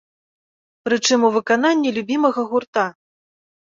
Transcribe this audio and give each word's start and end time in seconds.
Прычым 0.89 1.19
у 1.31 1.31
выкананні 1.37 1.95
любімага 2.01 2.41
гурта! 2.53 2.91